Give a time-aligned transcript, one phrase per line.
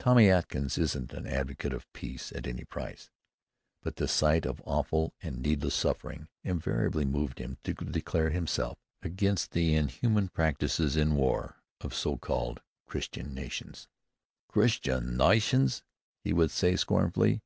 [0.00, 3.08] Tommy Atkins isn't an advocate of "peace at any price,"
[3.84, 9.10] but the sight of awful and needless suffering invariably moved him to declare himself emphatically
[9.12, 13.86] against the inhuman practices in war of so called Christian nations.
[14.48, 15.84] "Christian nations!"
[16.24, 17.40] he would say scornfully.